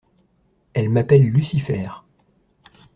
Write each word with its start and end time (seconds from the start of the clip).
Elle 0.73 0.89
m'appelle 0.89 1.29
Lucifer. 1.29 1.89